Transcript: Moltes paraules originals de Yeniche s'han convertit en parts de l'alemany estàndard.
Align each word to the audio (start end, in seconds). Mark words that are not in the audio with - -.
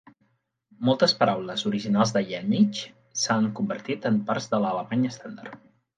Moltes 0.87 1.11
paraules 1.19 1.65
originals 1.71 2.13
de 2.15 2.23
Yeniche 2.31 2.89
s'han 3.25 3.47
convertit 3.61 4.09
en 4.11 4.19
parts 4.31 4.51
de 4.55 4.65
l'alemany 4.65 5.07
estàndard. 5.13 5.63